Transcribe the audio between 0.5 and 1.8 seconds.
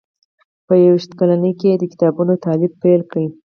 په یو ویشت کلنۍ کې یې